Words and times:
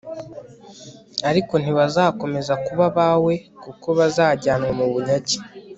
ariko 1.29 1.53
ntibazakomeza 1.57 2.53
kuba 2.65 2.85
abawe 2.91 3.33
kuko 3.63 3.87
bazajyanwa 3.97 4.71
mu 4.79 4.85
bunyage 4.93 5.37